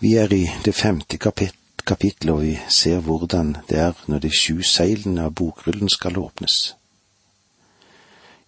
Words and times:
Vi 0.00 0.14
er 0.16 0.32
i 0.32 0.46
det 0.64 0.74
femte 0.74 1.18
kapit 1.18 1.56
kapittel, 1.86 2.30
og 2.30 2.42
vi 2.42 2.58
ser 2.68 3.00
hvordan 3.00 3.56
det 3.68 3.78
er 3.78 3.92
når 4.06 4.18
de 4.24 4.30
sju 4.32 4.62
seilene 4.62 5.26
av 5.28 5.34
bokrullen 5.34 5.88
skal 5.92 6.18
åpnes. 6.18 6.76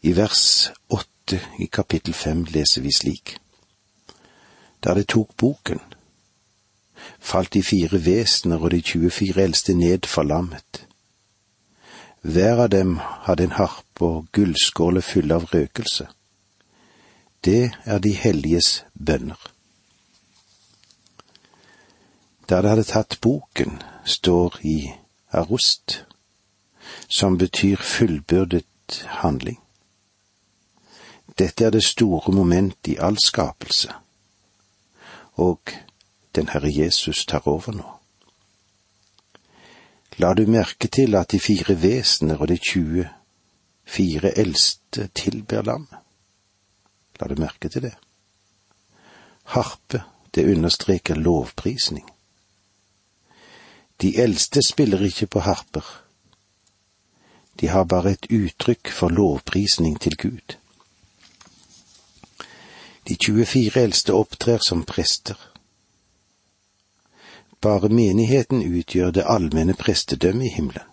I 0.03 0.13
vers 0.17 0.71
åtte 0.89 1.41
i 1.59 1.67
kapittel 1.67 2.15
fem 2.15 2.45
leser 2.45 2.83
vi 2.83 2.93
slik. 2.97 3.37
Da 4.85 4.95
de 4.95 5.05
tok 5.05 5.37
boken, 5.37 5.81
falt 7.21 7.53
de 7.53 7.63
fire 7.63 8.01
vesener 8.05 8.63
og 8.63 8.71
de 8.71 8.83
24 8.83 9.43
eldste 9.43 9.75
ned 9.75 10.09
forlammet. 10.09 10.87
Hver 12.23 12.65
av 12.65 12.71
dem 12.71 12.99
hadde 13.29 13.45
en 13.49 13.59
harpe 13.59 14.07
og 14.09 14.29
gullskåler 14.33 15.05
fulle 15.05 15.35
av 15.35 15.51
røkelse. 15.53 16.09
Det 17.45 17.73
er 17.85 17.99
de 17.99 18.15
helliges 18.15 18.85
bønner. 18.95 19.52
Da 22.49 22.63
de 22.63 22.69
hadde 22.69 22.85
tatt 22.85 23.21
boken, 23.21 23.83
står 24.05 24.59
i 24.67 24.93
arost, 25.31 26.05
som 27.09 27.39
betyr 27.39 27.77
fullbyrdet 27.77 29.07
handling. 29.23 29.61
Dette 31.39 31.65
er 31.65 31.71
det 31.71 31.85
store 31.85 32.33
moment 32.35 32.89
i 32.89 32.97
all 33.01 33.17
skapelse, 33.25 33.93
og 35.33 35.73
den 36.35 36.49
Herre 36.49 36.71
Jesus 36.73 37.27
tar 37.27 37.49
over 37.49 37.73
nå. 37.73 37.89
La 40.21 40.35
du 40.35 40.45
merke 40.47 40.89
til 40.89 41.15
at 41.17 41.33
de 41.33 41.41
fire 41.41 41.79
vesener 41.83 42.37
og 42.37 42.49
de 42.49 42.59
tjue 42.61 43.09
fire 43.85 44.39
eldste 44.39 45.09
tilber 45.15 45.63
lammet? 45.63 45.99
La 47.21 47.29
du 47.29 47.41
merke 47.41 47.69
til 47.69 47.83
det? 47.83 47.95
Harpe, 49.45 50.03
det 50.35 50.57
understreker 50.57 51.15
lovprisning. 51.15 52.05
De 54.03 54.17
eldste 54.19 54.61
spiller 54.67 55.01
ikke 55.01 55.27
på 55.27 55.41
harper. 55.41 56.03
De 57.61 57.69
har 57.69 57.85
bare 57.85 58.11
et 58.11 58.27
uttrykk 58.31 58.91
for 58.91 59.09
lovprisning 59.09 60.01
til 60.01 60.17
Gud. 60.17 60.57
De 63.09 63.17
24 63.27 63.83
eldste 63.83 64.13
opptrer 64.13 64.59
som 64.59 64.83
prester. 64.85 65.39
Bare 67.61 67.89
menigheten 67.89 68.63
utgjør 68.79 69.11
det 69.11 69.25
allmenne 69.27 69.75
prestedømmet 69.75 70.47
i 70.47 70.55
himmelen. 70.55 70.91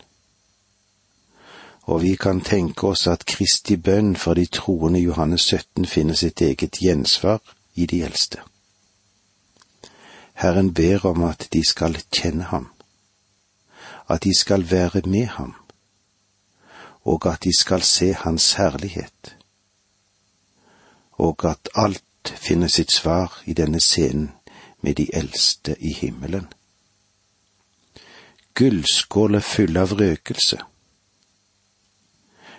Og 1.81 2.01
vi 2.01 2.15
kan 2.15 2.41
tenke 2.41 2.87
oss 2.87 3.07
at 3.07 3.25
Kristi 3.25 3.75
bønn 3.75 4.15
for 4.15 4.37
de 4.37 4.45
troende 4.45 4.99
Johannes 4.99 5.41
17 5.41 5.85
finner 5.85 6.13
sitt 6.13 6.41
eget 6.41 6.77
gjensvar 6.77 7.41
i 7.73 7.85
de 7.85 8.03
eldste. 8.03 8.37
Herren 10.33 10.73
ber 10.73 11.05
om 11.05 11.23
at 11.23 11.47
de 11.53 11.65
skal 11.65 11.97
kjenne 12.13 12.43
ham 12.43 12.69
at 14.09 14.23
de 14.23 14.39
skal 14.39 14.71
være 14.71 15.01
med 15.05 15.25
ham, 15.25 15.55
og 17.05 17.33
at 17.33 17.43
de 17.43 17.59
skal 17.59 17.81
se 17.81 18.13
hans 18.13 18.53
herlighet, 18.53 19.35
og 21.11 21.45
at 21.49 21.69
alt 21.75 22.03
finner 22.35 22.67
sitt 22.67 22.91
svar 22.91 23.41
i 23.45 23.53
denne 23.53 23.79
scenen 23.79 24.31
med 24.81 24.95
de 24.95 25.09
eldste 25.13 25.75
i 25.79 25.93
himmelen. 25.93 26.47
Gullskåler 28.53 29.39
fulle 29.39 29.79
av 29.79 29.93
røkelse. 29.93 30.59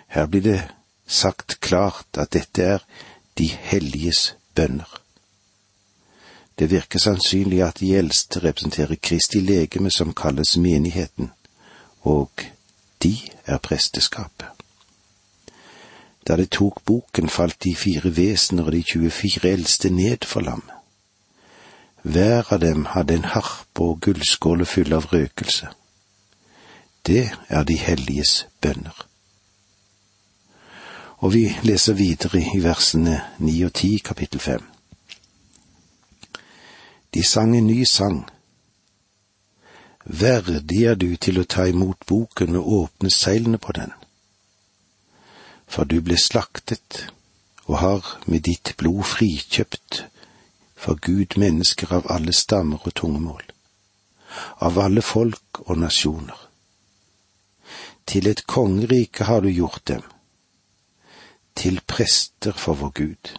Her 0.07 0.25
blir 0.25 0.41
det 0.41 0.61
sagt 1.07 1.59
klart 1.59 2.17
at 2.17 2.33
dette 2.33 2.63
er 2.63 2.85
de 3.37 3.47
helliges 3.47 4.35
bønner. 4.55 5.01
Det 6.59 6.69
virker 6.71 6.99
sannsynlig 6.99 7.61
at 7.63 7.79
de 7.79 7.95
eldste 7.97 8.39
representerer 8.43 8.95
Kristi 8.95 9.39
legeme 9.39 9.91
som 9.91 10.13
kalles 10.13 10.57
menigheten, 10.57 11.31
og 12.01 12.31
de 13.03 13.17
er 13.45 13.57
presteskapet. 13.57 14.47
Da 16.27 16.37
de 16.37 16.45
tok 16.45 16.81
boken, 16.85 17.29
falt 17.29 17.63
de 17.63 17.75
fire 17.75 18.15
vesener 18.17 18.63
og 18.63 18.71
de 18.71 18.83
24 18.83 19.49
eldste 19.49 19.89
ned 19.89 20.25
for 20.25 20.41
lammet. 20.41 20.77
Hver 22.03 22.53
av 22.53 22.59
dem 22.61 22.85
hadde 22.85 23.15
en 23.15 23.25
harpe 23.25 23.81
og 23.81 24.01
gullskåler 24.01 24.65
fulle 24.65 24.97
av 24.97 25.05
røkelse. 25.13 25.69
Det 27.05 27.29
er 27.49 27.63
de 27.63 27.77
helliges 27.77 28.47
bønner. 28.61 29.07
Og 31.21 31.33
vi 31.33 31.43
leser 31.63 31.93
videre 31.93 32.41
i 32.55 32.61
versene 32.63 33.21
ni 33.39 33.61
og 33.65 33.73
ti, 33.73 33.97
kapittel 33.97 34.39
fem. 34.39 34.65
De 37.13 37.23
sang 37.23 37.57
en 37.57 37.67
ny 37.67 37.83
sang 37.85 38.23
Verdig 40.05 40.83
er 40.89 40.95
du 40.95 41.15
til 41.17 41.39
å 41.39 41.45
ta 41.45 41.67
imot 41.69 42.05
boken 42.09 42.55
og 42.57 42.69
åpne 42.77 43.11
seilene 43.13 43.59
på 43.61 43.73
den. 43.77 43.91
For 45.69 45.85
du 45.85 46.01
ble 46.01 46.17
slaktet 46.17 47.05
og 47.67 47.77
har 47.79 48.07
med 48.25 48.43
ditt 48.47 48.73
blod 48.77 49.03
frikjøpt 49.05 50.05
for 50.75 50.97
Gud 50.97 51.37
mennesker 51.37 51.93
av 51.93 52.09
alle 52.09 52.33
stammer 52.33 52.81
og 52.81 52.95
tungemål, 52.97 53.43
av 54.65 54.79
alle 54.81 55.03
folk 55.05 55.61
og 55.67 55.77
nasjoner. 55.77 56.39
Til 58.09 58.27
et 58.27 58.41
kongerike 58.49 59.29
har 59.29 59.45
du 59.45 59.51
gjort 59.53 59.85
dem, 59.87 60.01
til 61.55 61.77
prester 61.85 62.57
for 62.57 62.79
vår 62.81 62.91
Gud, 62.97 63.31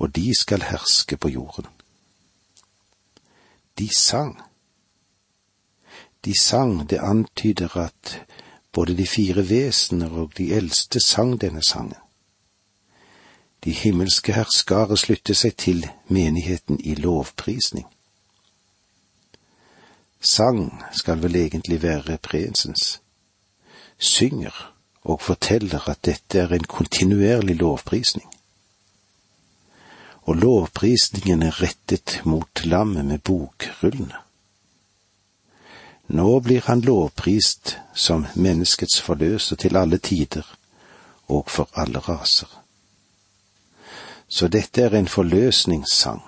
og 0.00 0.16
de 0.16 0.32
skal 0.34 0.64
herske 0.64 1.20
på 1.20 1.28
jorden. 1.28 1.68
De 3.78 3.90
sang 3.94 4.38
de 6.24 6.32
sang, 6.40 6.90
det 6.90 6.98
antyder 6.98 7.76
at 7.76 8.20
både 8.72 8.96
de 8.96 9.06
fire 9.06 9.48
vesener 9.48 10.10
og 10.10 10.32
de 10.38 10.54
eldste 10.54 11.00
sang 11.00 11.40
denne 11.40 11.62
sangen. 11.62 11.98
De 13.64 13.72
himmelske 13.72 14.32
herskare 14.32 14.96
slutter 14.96 15.34
seg 15.34 15.56
til 15.56 15.86
menigheten 16.08 16.80
i 16.84 16.94
lovprisning. 16.94 17.86
Sang 20.20 20.82
skal 20.92 21.22
vel 21.22 21.36
egentlig 21.36 21.82
være 21.82 22.18
presens. 22.18 23.00
Synger 23.98 24.74
og 25.04 25.20
forteller 25.20 25.88
at 25.88 26.04
dette 26.04 26.38
er 26.38 26.52
en 26.52 26.64
kontinuerlig 26.64 27.56
lovprisning. 27.56 28.28
Og 30.24 30.36
lovprisningen 30.36 31.42
er 31.42 31.62
rettet 31.62 32.20
mot 32.24 32.64
lammet 32.64 33.04
med 33.04 33.18
bokrullene. 33.18 34.24
Nå 36.06 36.40
blir 36.40 36.60
han 36.66 36.80
lovprist 36.80 37.78
som 37.94 38.26
menneskets 38.34 39.00
forløser 39.00 39.56
til 39.56 39.76
alle 39.76 39.98
tider 39.98 40.44
og 41.28 41.50
for 41.50 41.68
alle 41.74 41.98
raser. 41.98 42.60
Så 44.28 44.48
dette 44.48 44.82
er 44.82 44.96
en 44.98 45.08
forløsningssang. 45.08 46.22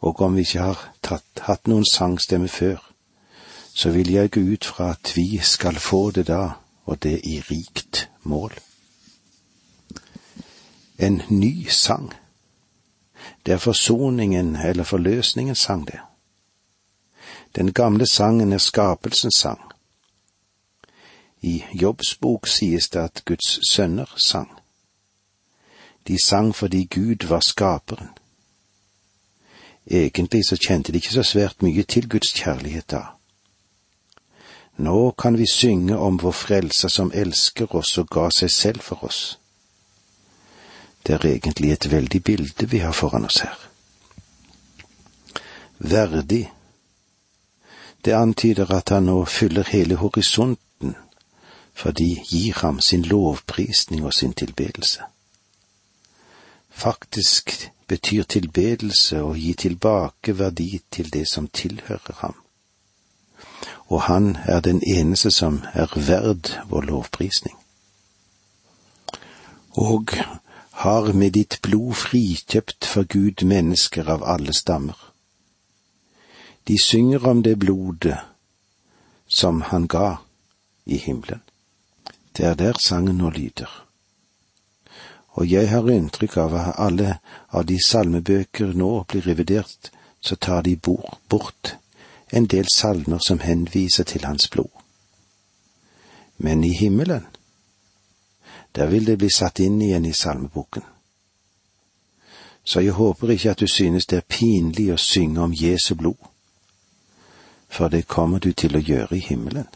Og 0.00 0.20
om 0.20 0.36
vi 0.36 0.40
ikke 0.40 0.60
har 0.60 0.80
tatt, 1.02 1.40
hatt 1.40 1.66
noen 1.66 1.86
sangstemme 1.90 2.48
før, 2.48 2.78
så 3.74 3.90
vil 3.90 4.10
jeg 4.12 4.30
gå 4.30 4.40
ut 4.40 4.64
fra 4.64 4.90
at 4.90 5.16
vi 5.16 5.38
skal 5.42 5.78
få 5.80 6.10
det 6.10 6.26
da, 6.28 6.48
og 6.84 7.02
det 7.02 7.20
i 7.24 7.40
rikt 7.40 8.08
mål. 8.22 8.52
En 10.98 11.22
ny 11.28 11.68
sang. 11.68 12.12
Det 13.46 13.54
er 13.54 13.58
forsoningen 13.58 14.56
eller 14.56 14.84
forløsningens 14.84 15.58
sang, 15.58 15.86
det. 15.86 16.00
Den 17.56 17.72
gamle 17.72 18.06
sangen 18.06 18.52
er 18.52 18.58
skapelsens 18.58 19.34
sang. 19.34 19.60
I 21.42 21.64
Jobbs 21.72 22.14
bok 22.14 22.46
sies 22.46 22.88
det 22.88 23.00
at 23.00 23.22
Guds 23.24 23.58
sønner 23.70 24.14
sang. 24.16 24.50
De 26.08 26.18
sang 26.24 26.54
fordi 26.56 26.84
Gud 26.84 27.26
var 27.28 27.40
skaperen. 27.40 28.08
Egentlig 29.86 30.42
så 30.48 30.56
kjente 30.56 30.92
de 30.92 30.98
ikke 30.98 31.12
så 31.12 31.22
svært 31.22 31.62
mye 31.62 31.82
til 31.82 32.08
Guds 32.08 32.32
kjærlighet 32.32 32.90
da. 32.90 33.02
Nå 34.76 35.10
kan 35.10 35.38
vi 35.38 35.46
synge 35.52 35.98
om 35.98 36.18
vår 36.22 36.32
Frelser 36.32 36.88
som 36.88 37.12
elsker 37.14 37.74
oss 37.76 37.98
og 37.98 38.08
ga 38.10 38.30
seg 38.30 38.50
selv 38.50 38.80
for 38.80 39.04
oss. 39.04 39.38
Det 41.06 41.14
er 41.14 41.26
egentlig 41.28 41.72
et 41.72 41.90
veldig 41.90 42.22
bilde 42.24 42.70
vi 42.70 42.78
har 42.78 42.92
foran 42.92 43.24
oss 43.24 43.38
her. 43.44 43.58
Verdig 45.78 46.50
det 48.04 48.12
antyder 48.12 48.70
at 48.74 48.88
han 48.88 49.02
nå 49.02 49.24
fyller 49.24 49.64
hele 49.68 49.94
horisonten, 49.94 50.96
for 51.74 51.90
de 51.90 52.20
gir 52.28 52.52
ham 52.60 52.80
sin 52.80 53.02
lovprisning 53.02 54.04
og 54.04 54.14
sin 54.14 54.32
tilbedelse. 54.32 55.02
Faktisk 56.70 57.70
betyr 57.86 58.22
tilbedelse 58.22 59.22
å 59.22 59.34
gi 59.38 59.52
tilbake 59.54 60.38
verdi 60.38 60.80
til 60.90 61.10
det 61.12 61.26
som 61.30 61.48
tilhører 61.48 62.16
ham. 62.20 62.34
Og 63.86 64.02
han 64.02 64.36
er 64.44 64.60
den 64.60 64.82
eneste 64.86 65.30
som 65.30 65.60
er 65.72 65.92
verd 65.96 66.50
vår 66.68 66.88
lovprisning. 66.90 67.56
Og 69.70 70.16
har 70.84 71.12
med 71.12 71.32
ditt 71.32 71.58
blod 71.62 71.94
frikjøpt 71.94 72.84
for 72.84 73.06
Gud 73.06 73.44
mennesker 73.44 74.08
av 74.10 74.24
alle 74.26 74.52
stammer. 74.52 75.13
De 76.66 76.78
synger 76.84 77.26
om 77.26 77.42
det 77.42 77.56
blodet 77.56 78.18
som 79.28 79.62
han 79.62 79.86
ga 79.86 80.16
i 80.84 80.96
himmelen. 80.96 81.40
Det 82.36 82.44
er 82.44 82.54
der 82.54 82.78
sangen 82.80 83.18
nå 83.18 83.30
lyder. 83.30 83.70
Og 85.34 85.50
jeg 85.50 85.70
har 85.70 85.90
inntrykk 85.90 86.36
av 86.36 86.54
at 86.54 86.74
alle 86.78 87.18
av 87.50 87.66
de 87.66 87.78
salmebøker 87.86 88.74
nå 88.74 89.04
blir 89.08 89.26
revidert, 89.26 89.90
så 90.20 90.36
tar 90.36 90.62
de 90.62 90.76
bort 91.28 91.76
en 92.30 92.46
del 92.46 92.66
salmer 92.74 93.18
som 93.18 93.38
henviser 93.38 94.04
til 94.04 94.24
hans 94.24 94.48
blod. 94.48 94.70
Men 96.38 96.64
i 96.64 96.72
himmelen, 96.72 97.26
der 98.74 98.86
vil 98.86 99.06
det 99.06 99.18
bli 99.18 99.30
satt 99.30 99.60
inn 99.60 99.82
igjen 99.82 100.06
i 100.06 100.12
salmeboken. 100.12 100.82
Så 102.64 102.80
jeg 102.80 102.96
håper 102.96 103.30
ikke 103.30 103.50
at 103.50 103.60
du 103.60 103.66
synes 103.66 104.06
det 104.06 104.16
er 104.16 104.28
pinlig 104.28 104.88
å 104.94 104.98
synge 104.98 105.40
om 105.40 105.52
Jesu 105.54 105.94
blod, 105.94 106.18
for 107.74 107.88
det 107.88 108.06
kommer 108.06 108.38
du 108.38 108.52
til 108.52 108.76
å 108.76 108.82
gjøre 108.82 109.16
i 109.16 109.24
himmelen. 109.24 109.66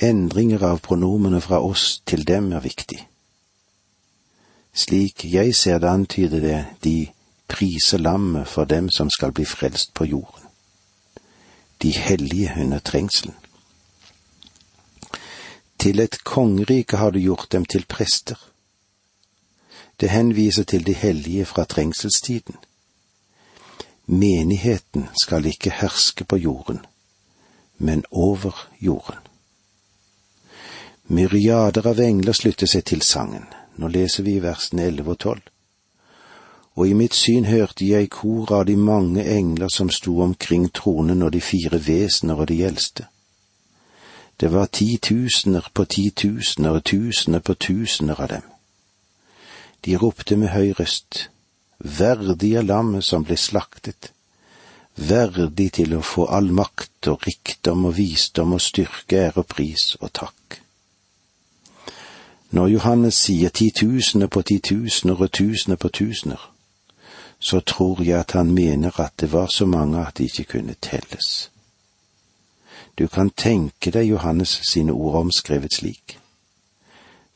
Endringer 0.00 0.62
av 0.64 0.80
pronomene 0.84 1.40
fra 1.44 1.58
oss 1.60 2.00
til 2.08 2.24
dem 2.28 2.52
er 2.56 2.64
viktig. 2.64 2.98
Slik 4.76 5.24
jeg 5.28 5.52
ser 5.56 5.80
det, 5.80 5.88
antyder 5.88 6.40
det 6.40 6.60
de 6.84 6.96
priser 7.48 8.00
lammet 8.00 8.48
for 8.48 8.64
dem 8.64 8.88
som 8.90 9.10
skal 9.12 9.32
bli 9.32 9.44
frelst 9.44 9.92
på 9.94 10.04
jorden, 10.08 10.48
de 11.82 11.92
hellige 11.92 12.56
under 12.60 12.80
trengselen. 12.80 13.36
Til 15.78 16.00
et 16.00 16.16
kongerike 16.24 16.96
har 16.96 17.12
du 17.12 17.18
gjort 17.20 17.52
dem 17.52 17.64
til 17.64 17.84
prester. 17.84 18.40
Det 20.00 20.10
henviser 20.10 20.64
til 20.64 20.86
de 20.86 20.94
hellige 20.94 21.44
fra 21.44 21.64
trengselstiden. 21.64 22.56
Menigheten 24.06 25.08
skal 25.22 25.46
ikke 25.46 25.70
herske 25.70 26.24
på 26.24 26.36
jorden, 26.36 26.78
men 27.78 28.04
over 28.10 28.68
jorden. 28.80 29.18
Myriader 31.08 31.86
av 31.86 32.00
engler 32.00 32.34
slutter 32.34 32.70
seg 32.70 32.84
til 32.86 33.02
sangen. 33.02 33.44
Nå 33.76 33.90
leser 33.90 34.24
vi 34.26 34.38
versene 34.42 34.86
elleve 34.88 35.14
og 35.14 35.18
tolv. 35.22 35.42
Og 36.76 36.88
i 36.88 36.94
mitt 36.94 37.14
syn 37.14 37.46
hørte 37.46 37.86
jeg 37.86 38.10
kor 38.10 38.52
av 38.52 38.64
de 38.66 38.76
mange 38.76 39.24
engler 39.24 39.70
som 39.72 39.90
sto 39.90 40.20
omkring 40.22 40.68
tronen 40.74 41.22
og 41.22 41.32
de 41.32 41.40
fire 41.40 41.78
vesener 41.86 42.42
og 42.42 42.48
de 42.48 42.62
eldste. 42.64 43.06
Det 44.40 44.52
var 44.52 44.66
titusener 44.66 45.70
på 45.72 45.84
titusener 45.84 46.78
og 46.78 46.84
tusener 46.84 47.40
på 47.40 47.54
tusener 47.54 48.20
av 48.20 48.28
dem. 48.28 48.42
De 49.84 49.96
ropte 49.96 50.36
med 50.36 50.52
høy 50.52 50.74
røst, 50.76 51.30
verdig 51.78 52.54
er 52.54 52.62
lammet 52.62 53.04
som 53.04 53.24
ble 53.24 53.36
slaktet, 53.36 54.12
verdig 54.96 55.72
til 55.78 55.96
å 55.96 56.02
få 56.04 56.26
all 56.32 56.50
makt 56.52 57.08
og 57.12 57.26
rikdom 57.26 57.84
og 57.90 57.96
visdom 57.98 58.56
og 58.56 58.62
styrke, 58.64 59.26
ære 59.28 59.44
og 59.44 59.48
pris 59.52 59.96
og 60.00 60.12
takk. 60.12 60.60
Når 62.50 62.68
Johannes 62.68 63.18
sier 63.26 63.50
titusener 63.50 64.30
på 64.32 64.42
titusener 64.42 65.20
og 65.20 65.32
tusener 65.32 65.76
på 65.76 65.88
tusener, 65.88 66.40
så 67.38 67.60
tror 67.60 68.02
jeg 68.02 68.18
at 68.20 68.32
han 68.32 68.54
mener 68.54 69.00
at 69.00 69.12
det 69.20 69.32
var 69.32 69.50
så 69.52 69.66
mange 69.66 70.06
at 70.06 70.18
de 70.18 70.24
ikke 70.24 70.44
kunne 70.44 70.74
telles. 70.80 71.50
Du 72.98 73.06
kan 73.08 73.30
tenke 73.30 73.90
deg 73.90 74.08
Johannes 74.08 74.60
sine 74.64 74.92
ord 74.92 75.18
omskrevet 75.20 75.74
slik. 75.74 76.18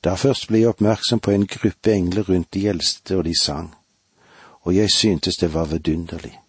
Da 0.05 0.15
først 0.17 0.49
ble 0.49 0.63
jeg 0.63 0.73
oppmerksom 0.73 1.21
på 1.21 1.31
en 1.31 1.47
gruppe 1.47 1.93
engler 1.93 2.25
rundt 2.29 2.55
de 2.55 2.69
eldste, 2.69 3.17
og 3.17 3.25
de 3.25 3.35
sang, 3.43 3.75
og 4.61 4.77
jeg 4.77 4.91
syntes 4.91 5.37
det 5.37 5.55
var 5.55 5.65
vidunderlig. 5.65 6.41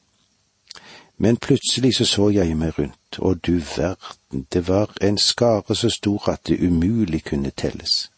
Men 1.18 1.38
plutselig 1.38 1.96
så 1.96 2.06
så 2.06 2.30
jeg 2.30 2.58
meg 2.58 2.80
rundt, 2.80 3.19
og 3.19 3.46
du 3.46 3.52
verden, 3.78 4.48
det 4.54 4.68
var 4.68 4.98
en 5.02 5.18
skare 5.18 5.75
så 5.75 5.90
stor 5.90 6.30
at 6.30 6.48
det 6.48 6.68
umulig 6.68 7.24
kunne 7.24 7.52
telles. 7.52 8.12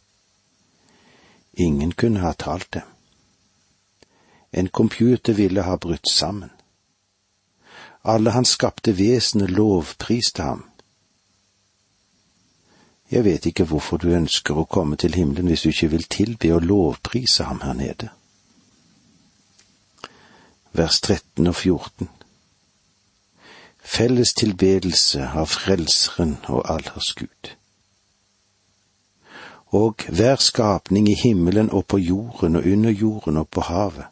Ingen 1.54 1.92
kunne 1.92 2.20
ha 2.20 2.32
talt 2.34 2.74
dem. 2.74 2.88
En 4.54 4.68
computer 4.68 5.34
ville 5.34 5.62
ha 5.62 5.76
brutt 5.76 6.10
sammen. 6.10 6.50
Alle 8.04 8.32
han 8.32 8.46
skapte 8.46 8.98
vesener 8.98 9.48
lovpriste 9.48 10.44
ham, 10.44 10.64
jeg 13.14 13.26
vet 13.26 13.46
ikke 13.46 13.64
hvorfor 13.70 13.98
du 14.02 14.08
ønsker 14.10 14.58
å 14.58 14.66
komme 14.66 14.98
til 14.98 15.14
himmelen 15.14 15.52
hvis 15.52 15.62
du 15.62 15.70
ikke 15.70 15.92
vil 15.92 16.06
tilbe 16.10 16.50
og 16.56 16.64
lovprise 16.66 17.46
ham 17.46 17.60
her 17.62 17.74
nede. 17.78 18.10
Vers 20.76 21.02
13 21.02 21.48
og 21.48 21.56
14 21.56 22.10
Felles 23.84 24.32
tilbedelse 24.34 25.28
av 25.38 25.52
Frelseren 25.54 26.32
og 26.50 26.64
allers 26.66 27.12
Gud. 27.14 27.52
Og 29.70 30.08
hver 30.10 30.36
skapning 30.42 31.12
i 31.12 31.14
himmelen 31.14 31.70
og 31.70 31.86
på 31.86 31.98
jorden 32.02 32.56
og 32.56 32.66
under 32.66 32.90
jorden 32.90 33.38
og 33.38 33.48
på 33.50 33.62
havet, 33.62 34.10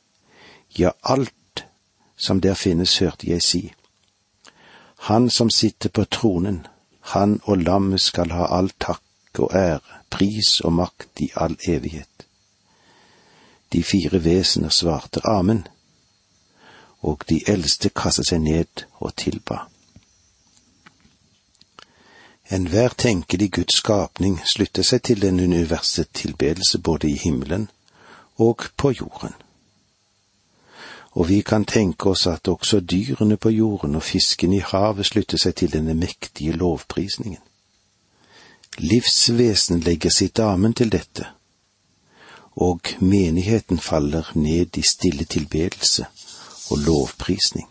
ja, 0.77 0.93
alt 1.03 1.65
som 2.15 2.41
der 2.41 2.53
finnes, 2.53 2.97
hørte 2.97 3.29
jeg 3.29 3.41
si. 3.41 3.63
Han 5.09 5.29
som 5.29 5.49
sitter 5.49 5.89
på 5.89 6.05
tronen, 6.05 6.67
han 6.99 7.39
og 7.43 7.57
lammet 7.57 8.01
skal 8.01 8.37
ha 8.37 8.45
all 8.53 8.69
takk 8.79 9.39
og 9.39 9.49
ære, 9.55 9.81
pris 10.09 10.59
og 10.61 10.73
makt 10.73 11.25
i 11.25 11.31
all 11.35 11.57
evighet. 11.67 12.27
De 13.73 13.83
fire 13.83 14.23
vesener 14.23 14.69
svarte 14.69 15.25
amen, 15.25 15.65
og 17.01 17.23
de 17.29 17.41
eldste 17.47 17.89
kastet 17.89 18.29
seg 18.31 18.41
ned 18.41 18.85
og 18.99 19.15
tilba. 19.15 19.65
Enhver 22.51 22.93
tenkelig 22.97 23.51
Guds 23.51 23.77
skapning 23.79 24.41
slutter 24.45 24.83
seg 24.83 25.03
til 25.03 25.21
den 25.21 25.39
universet 25.39 26.11
tilbedelse 26.13 26.79
både 26.79 27.09
i 27.09 27.17
himmelen 27.23 27.69
og 28.37 28.67
på 28.77 28.91
jorden 28.91 29.33
og 31.11 31.29
vi 31.29 31.41
kan 31.41 31.65
tenke 31.65 32.09
oss 32.09 32.27
at 32.27 32.47
også 32.47 32.79
dyrene 32.79 33.37
på 33.37 33.49
jorden 33.49 33.95
og 33.95 34.03
fisken 34.03 34.53
i 34.53 34.63
havet 34.63 35.05
slutter 35.05 35.37
seg 35.41 35.55
til 35.55 35.73
denne 35.73 35.93
mektige 35.93 36.55
lovprisningen. 36.55 37.41
Livsvesen 38.79 39.81
legger 39.83 40.09
sitt 40.09 40.39
amen 40.39 40.73
til 40.73 40.91
dette, 40.91 41.27
og 42.55 42.79
menigheten 42.99 43.79
faller 43.79 44.31
ned 44.35 44.77
i 44.77 44.83
stille 44.87 45.25
tilbedelse 45.25 46.07
og 46.71 46.77
lovprisning. 46.77 47.67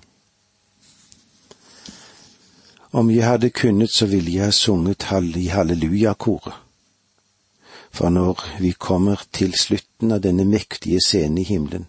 Om 2.93 3.11
jeg 3.11 3.27
hadde 3.27 3.51
kunnet, 3.51 3.91
så 3.91 4.07
ville 4.07 4.33
jeg 4.35 4.45
ha 4.45 4.51
sunget 4.51 5.07
i 5.37 5.47
hallelujakoret. 5.47 6.55
For 7.91 8.09
når 8.09 8.59
vi 8.61 8.71
kommer 8.73 9.23
til 9.33 9.55
slutten 9.55 10.13
av 10.13 10.21
denne 10.21 10.45
mektige 10.45 11.01
scenen 11.07 11.39
i 11.39 11.43
himmelen, 11.43 11.87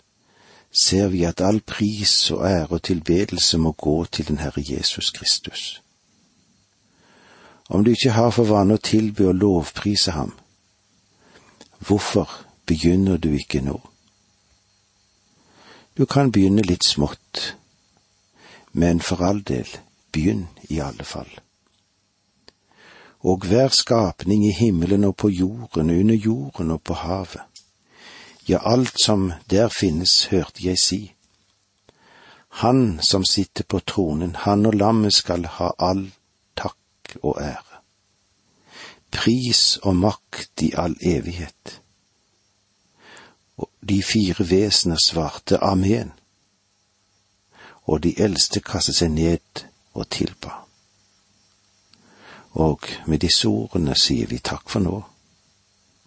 ser 0.71 1.07
vi 1.07 1.23
at 1.23 1.41
all 1.41 1.59
pris 1.61 2.31
og 2.31 2.45
ære 2.49 2.67
og 2.69 2.83
tilbedelse 2.83 3.57
må 3.57 3.71
gå 3.71 4.05
til 4.05 4.27
den 4.27 4.37
Herre 4.37 4.63
Jesus 4.69 5.09
Kristus. 5.09 5.81
Om 7.69 7.83
du 7.83 7.91
ikke 7.91 8.11
har 8.11 8.29
for 8.29 8.43
vane 8.43 8.73
å 8.73 8.83
tilby 8.83 9.21
og 9.21 9.35
lovprise 9.35 10.11
ham, 10.11 10.33
hvorfor 11.79 12.29
begynner 12.65 13.17
du 13.17 13.31
ikke 13.33 13.61
nå? 13.61 13.79
Du 15.97 16.05
kan 16.05 16.31
begynne 16.31 16.63
litt 16.63 16.85
smått, 16.87 17.55
men 18.71 19.01
for 19.03 19.23
all 19.27 19.41
del, 19.43 19.67
begynn 20.11 20.45
i 20.69 20.79
alle 20.79 21.03
fall. 21.03 21.31
Og 23.27 23.43
hver 23.45 23.75
skapning 23.75 24.45
i 24.47 24.53
himmelen 24.55 25.03
og 25.03 25.17
på 25.19 25.29
jorden, 25.29 25.91
under 25.91 26.15
jorden 26.15 26.71
og 26.71 26.81
på 26.87 26.95
havet, 26.95 27.43
ja, 28.47 28.57
alt 28.63 28.95
som 29.03 29.33
der 29.49 29.67
finnes, 29.69 30.31
hørte 30.31 30.63
jeg 30.63 30.79
si. 30.79 31.01
Han 32.63 32.99
som 33.03 33.25
sitter 33.25 33.63
på 33.63 33.79
tronen, 33.79 34.35
han 34.35 34.65
og 34.65 34.73
lammet 34.73 35.13
skal 35.13 35.45
ha 35.59 35.69
all 35.79 36.07
takk 36.55 37.17
og 37.21 37.37
ære. 37.41 37.83
Pris 39.11 39.77
og 39.83 39.95
makt 39.95 40.63
i 40.63 40.71
all 40.75 40.95
evighet. 41.03 41.80
De 43.81 44.03
fire 44.03 44.45
vesener 44.45 44.97
svarte 45.01 45.57
amen, 45.57 46.11
og 47.89 48.03
de 48.03 48.13
eldste 48.21 48.61
kastet 48.61 48.99
seg 48.99 49.09
ned 49.15 49.63
og 49.97 50.09
tilba. 50.09 50.53
Og 52.61 52.85
med 53.07 53.23
disse 53.23 53.49
ordene 53.49 53.95
sier 53.97 54.29
vi 54.29 54.37
takk 54.43 54.69
for 54.69 54.83
nå. 54.83 55.01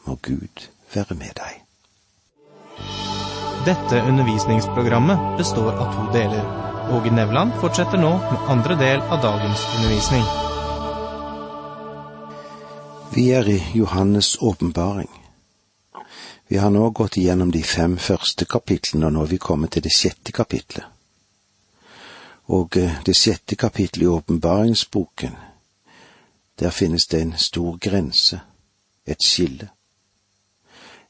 Må 0.04 0.16
Gud 0.22 0.68
være 0.94 1.16
med 1.18 1.34
deg. 1.40 1.60
Dette 3.64 4.02
undervisningsprogrammet 4.04 5.38
består 5.40 5.72
av 5.72 5.94
to 5.96 6.06
deler. 6.12 6.44
Åge 6.92 7.10
Nevland 7.16 7.56
fortsetter 7.62 7.98
nå 7.98 8.12
med 8.20 8.48
andre 8.52 8.76
del 8.76 9.00
av 9.08 9.22
dagens 9.24 9.64
undervisning. 9.78 10.24
Vi 13.14 13.30
er 13.32 13.48
i 13.48 13.58
Johannes' 13.78 14.36
åpenbaring. 14.40 15.23
Vi 16.46 16.56
har 16.56 16.70
nå 16.70 16.90
gått 16.90 17.16
igjennom 17.16 17.50
de 17.50 17.62
fem 17.62 17.96
første 17.98 18.44
kapitlene, 18.44 19.06
og 19.06 19.12
nå 19.12 19.22
er 19.24 19.30
vi 19.32 19.38
kommet 19.40 19.72
til 19.72 19.82
det 19.82 19.92
sjette 19.92 20.32
kapitlet. 20.32 20.84
Og 22.52 22.76
eh, 22.76 23.00
det 23.06 23.16
sjette 23.16 23.56
kapittelet 23.56 24.04
i 24.04 24.12
åpenbaringsboken, 24.12 25.36
der 26.60 26.70
finnes 26.70 27.06
det 27.06 27.20
en 27.20 27.36
stor 27.38 27.78
grense, 27.80 28.40
et 29.06 29.24
skille. 29.24 29.68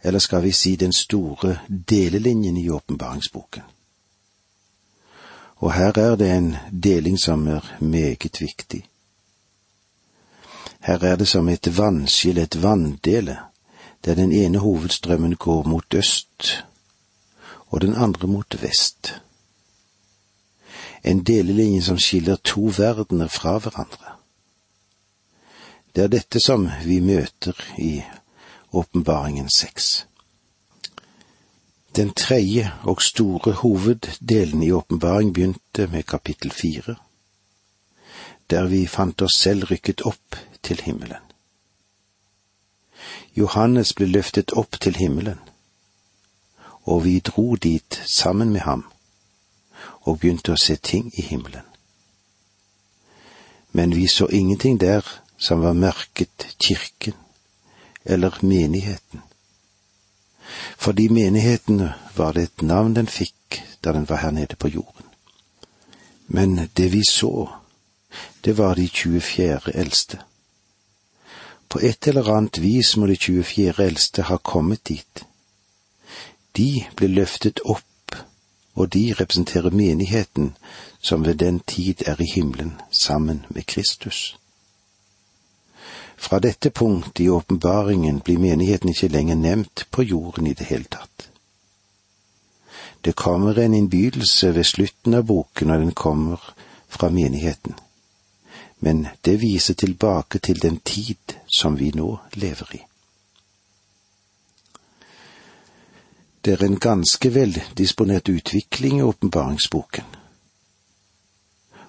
Eller 0.02 0.18
skal 0.18 0.42
vi 0.42 0.52
si 0.52 0.76
den 0.76 0.92
store 0.92 1.58
delelinjen 1.68 2.56
i 2.56 2.70
åpenbaringsboken. 2.70 3.62
Og 5.56 5.72
her 5.72 5.98
er 5.98 6.16
det 6.16 6.30
en 6.30 6.56
deling 6.70 7.18
som 7.18 7.46
er 7.48 7.76
meget 7.80 8.40
viktig. 8.40 8.84
Her 10.80 11.04
er 11.04 11.16
det 11.16 11.28
som 11.28 11.48
et 11.48 11.76
vannskille, 11.76 12.42
et 12.42 12.62
vanndele, 12.62 13.38
der 14.04 14.14
den 14.14 14.32
ene 14.32 14.58
hovedstrømmen 14.58 15.36
går 15.36 15.62
mot 15.62 15.94
øst 15.94 16.64
og 17.66 17.80
den 17.80 17.94
andre 17.94 18.28
mot 18.28 18.62
vest. 18.62 19.20
En 21.04 21.22
delelinje 21.22 21.82
som 21.82 21.98
skiller 21.98 22.36
to 22.36 22.60
verdener 22.76 23.28
fra 23.28 23.58
hverandre. 23.58 24.16
Det 25.96 26.04
er 26.04 26.08
dette 26.08 26.40
som 26.40 26.68
vi 26.84 27.00
møter 27.00 27.58
i 27.78 28.02
Åpenbaringen 28.72 29.50
seks. 29.50 30.06
Den 31.96 32.10
tredje 32.12 32.72
og 32.82 33.02
store 33.02 33.52
hoveddelen 33.52 34.62
i 34.62 34.72
åpenbaring 34.72 35.34
begynte 35.34 35.86
med 35.86 36.02
kapittel 36.02 36.50
fire, 36.50 36.96
der 38.50 38.66
vi 38.66 38.86
fant 38.86 39.22
oss 39.22 39.38
selv 39.38 39.70
rykket 39.70 40.02
opp 40.02 40.36
til 40.62 40.80
himmelen. 40.80 41.23
Johannes 43.36 43.92
ble 43.92 44.06
løftet 44.06 44.52
opp 44.52 44.80
til 44.80 44.96
himmelen, 44.96 45.38
og 46.84 47.04
vi 47.04 47.18
dro 47.20 47.56
dit 47.56 48.02
sammen 48.06 48.52
med 48.52 48.60
ham 48.60 48.84
og 50.04 50.20
begynte 50.20 50.52
å 50.54 50.60
se 50.60 50.76
ting 50.76 51.10
i 51.18 51.22
himmelen. 51.22 51.64
Men 53.72 53.96
vi 53.96 54.06
så 54.06 54.28
ingenting 54.30 54.78
der 54.80 55.02
som 55.38 55.62
var 55.62 55.72
merket 55.72 56.46
kirken 56.62 57.16
eller 58.04 58.38
menigheten. 58.42 59.22
Fordi 60.78 61.08
menigheten 61.08 61.88
var 62.16 62.32
det 62.32 62.42
et 62.42 62.62
navn 62.62 62.94
den 62.94 63.08
fikk 63.08 63.62
da 63.84 63.92
den 63.92 64.08
var 64.08 64.16
her 64.16 64.30
nede 64.30 64.56
på 64.56 64.68
jorden. 64.68 65.06
Men 66.26 66.68
det 66.76 66.92
vi 66.92 67.02
så, 67.10 67.48
det 68.44 68.58
var 68.58 68.74
de 68.74 68.88
24 68.88 69.74
eldste. 69.74 70.18
På 71.74 71.80
et 71.80 72.06
eller 72.06 72.28
annet 72.30 72.58
vis 72.58 72.92
må 72.96 73.06
de 73.10 73.16
24 73.18 73.82
eldste 73.82 74.22
ha 74.28 74.36
kommet 74.38 74.84
dit. 74.86 75.24
De 76.54 76.84
ble 76.94 77.08
løftet 77.10 77.58
opp, 77.66 78.14
og 78.78 78.92
de 78.94 79.02
representerer 79.18 79.74
menigheten 79.74 80.52
som 81.02 81.24
ved 81.26 81.40
den 81.42 81.58
tid 81.66 82.04
er 82.06 82.22
i 82.22 82.28
himmelen 82.30 82.76
sammen 82.92 83.42
med 83.48 83.66
Kristus. 83.66 84.36
Fra 86.16 86.38
dette 86.38 86.70
punkt 86.70 87.20
i 87.20 87.26
åpenbaringen 87.28 88.20
blir 88.20 88.38
menigheten 88.38 88.94
ikke 88.94 89.10
lenger 89.10 89.34
nevnt 89.34 89.86
på 89.90 90.06
jorden 90.06 90.46
i 90.46 90.54
det 90.54 90.70
hele 90.70 90.86
tatt. 90.86 91.26
Det 93.02 93.18
kommer 93.18 93.58
en 93.58 93.74
innbydelse 93.74 94.54
ved 94.54 94.64
slutten 94.64 95.18
av 95.18 95.26
boken, 95.26 95.74
og 95.74 95.82
den 95.82 95.92
kommer 95.92 96.54
fra 96.88 97.10
menigheten 97.10 97.74
men 98.84 99.06
det 99.20 99.36
viser 99.36 99.74
tilbake 99.74 100.38
til 100.38 100.62
den 100.62 100.76
tid 100.76 101.36
som 101.58 101.78
vi 101.78 101.90
nå 101.94 102.18
lever 102.32 102.76
i. 102.76 102.82
Det 106.44 106.52
er 106.52 106.64
en 106.64 106.78
ganske 106.78 107.34
veldisponert 107.34 108.28
utvikling 108.28 108.98
i 108.98 109.02
åpenbaringsboken, 109.02 110.04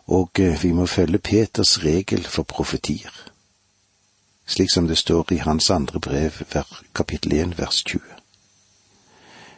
og 0.06 0.40
eh, 0.40 0.64
vi 0.64 0.72
må 0.72 0.86
følge 0.86 1.20
Peters 1.20 1.84
regel 1.84 2.24
for 2.24 2.44
profetier, 2.44 3.12
slik 4.46 4.72
som 4.72 4.88
det 4.88 4.98
står 4.98 5.34
i 5.34 5.42
hans 5.44 5.70
andre 5.70 6.00
brev, 6.00 6.32
kapittel 6.96 7.34
1, 7.34 7.58
vers 7.58 7.84
20. 7.84 8.00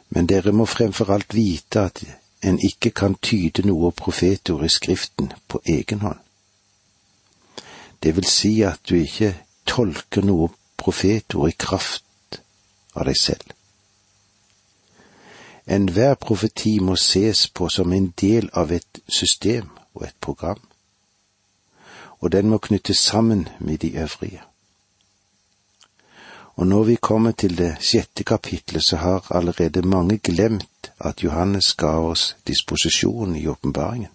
Men 0.10 0.26
dere 0.26 0.52
må 0.52 0.66
fremfor 0.66 1.14
alt 1.14 1.36
vite 1.36 1.82
at 1.82 2.04
en 2.42 2.60
ikke 2.60 2.92
kan 2.92 3.16
tyde 3.22 3.68
noe 3.68 3.92
profetord 3.92 4.66
i 4.66 4.70
Skriften 4.70 5.34
på 5.48 5.62
egen 5.66 6.00
hånd. 6.00 6.20
Det 8.04 8.16
vil 8.16 8.26
si 8.26 8.62
at 8.62 8.80
du 8.90 8.96
ikke 8.96 9.34
tolker 9.68 10.26
noe 10.26 10.50
profetord 10.78 11.52
i 11.52 11.58
kraft 11.60 12.42
av 12.96 13.06
deg 13.10 13.20
selv. 13.20 13.54
Enhver 15.68 16.16
profeti 16.16 16.78
må 16.80 16.96
ses 16.96 17.48
på 17.52 17.68
som 17.70 17.94
en 17.94 18.14
del 18.22 18.48
av 18.54 18.72
et 18.72 19.02
system 19.12 19.68
og 19.94 20.06
et 20.08 20.16
program, 20.24 20.62
og 22.20 22.32
den 22.32 22.50
må 22.50 22.58
knyttes 22.64 23.04
sammen 23.04 23.48
med 23.60 23.84
de 23.84 23.98
øvrige. 24.00 24.42
Og 26.58 26.68
når 26.68 26.84
vi 26.84 26.96
kommer 26.96 27.32
til 27.32 27.58
det 27.58 27.76
sjette 27.80 28.24
kapitlet, 28.24 28.84
så 28.84 28.98
har 28.98 29.28
allerede 29.30 29.82
mange 29.82 30.18
glemt 30.18 30.92
at 31.00 31.24
Johannes 31.24 31.74
ga 31.74 32.00
oss 32.00 32.36
disposisjon 32.48 33.36
i 33.36 33.48
åpenbaringen. 33.48 34.10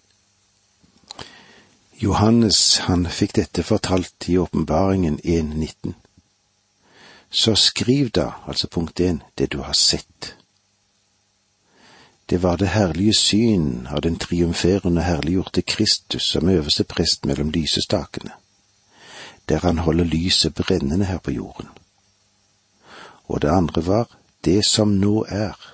Johannes, 2.01 2.77
han 2.77 3.05
fikk 3.05 3.35
dette 3.37 3.63
fortalt 3.63 4.29
i 4.29 4.37
åpenbaringen 4.37 5.19
1.19. 5.19 5.93
Så 7.29 7.55
skriv 7.55 8.09
da, 8.09 8.31
altså 8.47 8.67
punkt 8.67 8.99
1, 8.99 9.19
det 9.37 9.51
du 9.53 9.59
har 9.61 9.73
sett. 9.73 10.35
Det 12.29 12.41
var 12.43 12.57
det 12.57 12.67
herlige 12.73 13.13
syn 13.13 13.87
av 13.87 14.01
den 14.01 14.17
triumferende 14.17 15.01
herliggjorte 15.01 15.61
Kristus 15.61 16.23
som 16.23 16.49
øverste 16.49 16.83
prest 16.83 17.25
mellom 17.25 17.51
lysestakene, 17.51 18.31
der 19.49 19.59
han 19.59 19.77
holder 19.77 20.03
lyset 20.03 20.53
brennende 20.53 21.05
her 21.05 21.17
på 21.17 21.31
jorden. 21.31 21.69
Og 23.27 23.41
det 23.41 23.49
andre 23.49 23.85
var 23.85 24.09
det 24.45 24.65
som 24.65 24.97
nå 24.97 25.25
er 25.29 25.72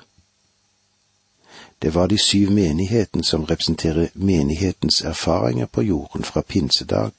det 1.81 1.95
var 1.95 2.07
de 2.07 2.17
syv 2.17 2.51
menighetene 2.51 3.23
som 3.23 3.45
representerer 3.45 4.07
menighetens 4.13 5.01
erfaringer 5.01 5.65
på 5.65 5.81
jorden 5.81 6.23
fra 6.23 6.41
pinsedag 6.41 7.11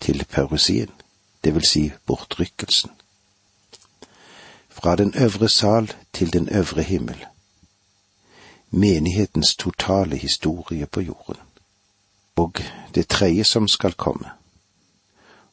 til 0.00 0.24
pausien, 0.30 0.90
det 1.44 1.54
vil 1.54 1.68
si 1.68 1.92
bortrykkelsen. 2.06 2.90
Fra 4.68 4.96
den 4.96 5.14
øvre 5.16 5.48
sal 5.48 5.92
til 6.12 6.32
den 6.32 6.48
øvre 6.48 6.82
himmel. 6.82 7.26
Menighetens 8.70 9.56
totale 9.56 10.16
historie 10.16 10.86
på 10.86 11.00
jorden. 11.00 11.36
Og 12.36 12.62
det 12.94 13.08
tredje 13.08 13.44
som 13.44 13.68
skal 13.68 13.92
komme. 13.92 14.30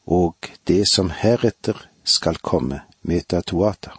Og 0.06 0.36
det 0.68 0.90
som 0.92 1.10
heretter 1.10 1.88
skal 2.04 2.36
komme, 2.36 2.82
metatuata 3.02 3.90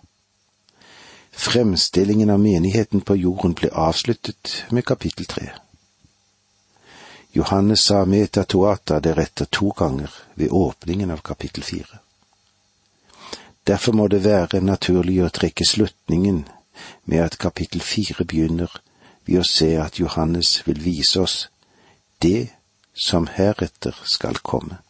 Fremstillingen 1.41 2.31
av 2.31 2.41
menigheten 2.41 3.01
på 3.01 3.17
jorden 3.17 3.55
ble 3.57 3.71
avsluttet 3.73 4.65
med 4.71 4.85
kapittel 4.85 5.25
tre. 5.25 5.47
Johannes 7.33 7.81
sa 7.81 8.05
metatoata 8.05 9.01
deretter 9.01 9.45
to 9.45 9.71
ganger 9.79 10.11
ved 10.35 10.51
åpningen 10.51 11.11
av 11.11 11.25
kapittel 11.25 11.65
fire. 11.65 11.99
Derfor 13.65 13.93
må 13.93 14.09
det 14.09 14.21
være 14.25 14.61
naturlig 14.61 15.17
å 15.25 15.33
trekke 15.33 15.65
slutningen 15.65 16.45
med 17.05 17.25
at 17.25 17.39
kapittel 17.39 17.81
fire 17.81 18.29
begynner 18.29 18.77
ved 19.25 19.41
å 19.41 19.49
se 19.49 19.73
at 19.81 19.97
Johannes 19.97 20.59
vil 20.69 20.85
vise 20.85 21.25
oss 21.25 21.49
det 22.21 22.51
som 22.93 23.31
heretter 23.33 23.97
skal 24.05 24.45
komme. 24.45 24.85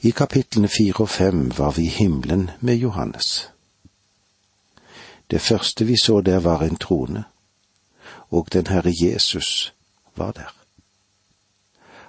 I 0.00 0.16
kapitlene 0.16 0.68
fire 0.68 1.04
og 1.04 1.10
fem 1.10 1.50
var 1.56 1.76
vi 1.76 1.90
i 1.90 1.98
himmelen 2.00 2.50
med 2.60 2.80
Johannes. 2.80 3.50
Det 5.30 5.40
første 5.40 5.84
vi 5.84 5.96
så 5.96 6.20
der 6.20 6.40
var 6.40 6.62
en 6.62 6.76
trone, 6.76 7.24
og 8.30 8.48
den 8.52 8.66
Herre 8.66 8.92
Jesus 9.02 9.74
var 10.16 10.32
der. 10.32 10.54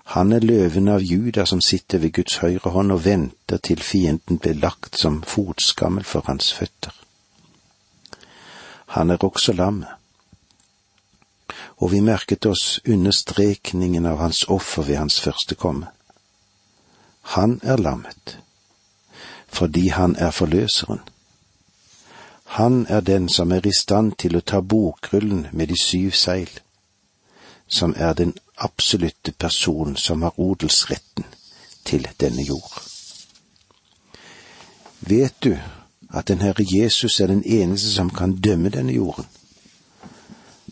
Han 0.06 0.32
er 0.32 0.40
løven 0.40 0.88
av 0.88 1.02
Juda 1.02 1.46
som 1.46 1.62
sitter 1.62 1.98
ved 1.98 2.12
Guds 2.14 2.38
høyre 2.38 2.70
hånd 2.70 2.92
og 2.92 3.06
venter 3.06 3.58
til 3.58 3.82
fienden 3.82 4.38
blir 4.38 4.54
lagt 4.54 5.00
som 5.00 5.24
fotskammel 5.24 6.04
for 6.04 6.22
hans 6.28 6.52
føtter. 6.54 6.94
Han 8.94 9.10
er 9.10 9.24
også 9.26 9.54
lammet. 9.54 9.90
Og 11.78 11.92
vi 11.92 12.00
merket 12.00 12.46
oss 12.46 12.80
understrekningen 12.88 14.06
av 14.06 14.22
hans 14.22 14.44
offer 14.48 14.84
ved 14.84 14.96
hans 14.96 15.20
første 15.20 15.56
komme. 15.56 15.88
Han 17.36 17.60
er 17.64 17.82
lammet, 17.82 18.38
fordi 19.48 19.88
han 19.88 20.16
er 20.16 20.32
forløseren 20.32 21.02
han 22.46 22.86
er 22.90 23.00
den 23.00 23.30
som 23.30 23.52
er 23.52 23.68
i 23.68 23.74
stand 23.74 24.14
til 24.22 24.38
å 24.38 24.42
ta 24.42 24.62
bokrullen 24.62 25.48
med 25.52 25.68
de 25.68 25.78
syv 25.82 26.12
seil, 26.12 26.50
som 27.68 27.94
er 27.98 28.14
den 28.14 28.34
absolutte 28.58 29.32
person 29.32 29.96
som 29.98 30.22
har 30.22 30.40
odelsretten 30.40 31.26
til 31.86 32.08
denne 32.20 32.44
jord. 32.44 32.82
Vet 35.00 35.34
du 35.44 35.58
at 36.10 36.28
den 36.28 36.42
Herre 36.42 36.66
Jesus 36.66 37.20
er 37.20 37.28
den 37.28 37.44
eneste 37.44 37.92
som 37.92 38.10
kan 38.10 38.38
dømme 38.42 38.70
denne 38.70 38.94
jorden. 38.94 39.26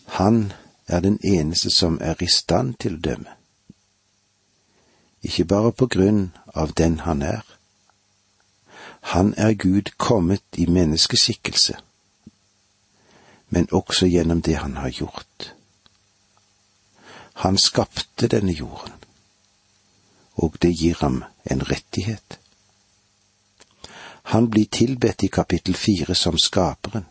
Han 0.05 0.53
er 0.87 0.99
den 0.99 1.19
eneste 1.23 1.69
som 1.69 1.97
er 2.01 2.15
i 2.21 2.27
stand 2.27 2.75
til 2.79 2.95
å 2.95 3.01
dømme. 3.01 3.33
Ikke 5.23 5.45
bare 5.45 5.71
på 5.71 5.87
grunn 5.87 6.31
av 6.53 6.73
den 6.77 6.99
han 6.99 7.21
er. 7.21 7.41
Han 9.03 9.33
er 9.37 9.53
Gud 9.53 9.91
kommet 9.97 10.43
i 10.53 10.65
menneskeskikkelse, 10.65 11.75
men 13.49 13.67
også 13.71 14.07
gjennom 14.07 14.41
det 14.41 14.55
han 14.57 14.77
har 14.77 14.89
gjort. 14.89 15.53
Han 17.33 17.57
skapte 17.57 18.27
denne 18.27 18.51
jorden, 18.51 18.93
og 20.35 20.55
det 20.61 20.71
gir 20.79 20.97
ham 21.01 21.23
en 21.51 21.61
rettighet. 21.71 22.39
Han 24.23 24.49
blir 24.49 24.65
tilbedt 24.65 25.23
i 25.23 25.27
kapittel 25.27 25.75
fire 25.75 26.15
som 26.15 26.37
skaperen. 26.37 27.05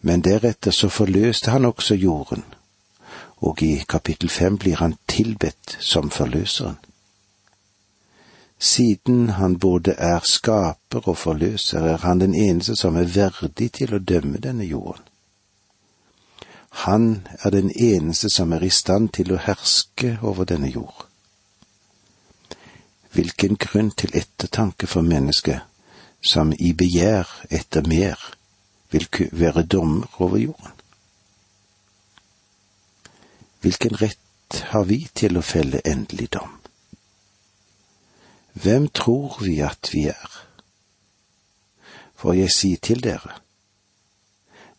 Men 0.00 0.22
deretter 0.22 0.70
så 0.70 0.88
forløste 0.88 1.50
han 1.50 1.64
også 1.64 1.94
jorden, 1.94 2.44
og 3.36 3.62
i 3.62 3.84
kapittel 3.88 4.30
fem 4.30 4.58
blir 4.58 4.76
han 4.76 4.94
tilbedt 5.08 5.78
som 5.80 6.10
forløseren. 6.10 6.78
Siden 8.58 9.28
han 9.28 9.58
både 9.58 9.92
er 9.92 10.20
skaper 10.24 11.08
og 11.08 11.18
forløser, 11.18 11.84
er 11.84 11.96
han 11.96 12.20
den 12.20 12.34
eneste 12.34 12.76
som 12.76 12.96
er 12.96 13.10
verdig 13.12 13.72
til 13.72 13.94
å 13.94 14.00
dømme 14.00 14.40
denne 14.40 14.64
jorden. 14.64 15.04
Han 16.86 17.28
er 17.44 17.50
den 17.50 17.70
eneste 17.70 18.30
som 18.30 18.52
er 18.52 18.64
i 18.64 18.70
stand 18.70 19.08
til 19.16 19.32
å 19.32 19.40
herske 19.40 20.18
over 20.22 20.44
denne 20.44 20.68
jord. 20.68 21.06
Hvilken 23.12 23.56
grunn 23.56 23.90
til 23.90 24.12
ettertanke 24.12 24.86
for 24.86 25.00
mennesket 25.00 25.64
som 26.20 26.52
i 26.52 26.72
begjær 26.72 27.28
etter 27.50 27.88
mer 27.88 28.20
vil 28.92 29.08
være 29.32 29.62
dommer 29.62 30.20
over 30.20 30.36
jorden? 30.36 30.72
Hvilken 33.60 33.96
rett 34.00 34.60
har 34.72 34.84
vi 34.84 35.06
til 35.14 35.40
å 35.40 35.44
felle 35.44 35.80
endelig 35.84 36.28
dom? 36.36 36.55
Hvem 38.62 38.88
tror 38.88 39.44
vi 39.44 39.58
at 39.60 39.90
vi 39.92 40.06
er? 40.08 40.30
For 42.16 42.32
jeg 42.32 42.50
sier 42.50 42.80
til 42.82 43.02
dere, 43.04 43.36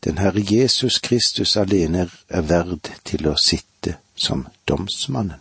den 0.04 0.18
Herre 0.18 0.42
Jesus 0.52 1.00
Kristus 1.00 1.58
alene 1.58 2.10
er 2.30 2.42
verd 2.42 2.90
til 3.06 3.28
å 3.30 3.36
sitte 3.38 3.98
som 4.16 4.48
domsmannen. 4.68 5.38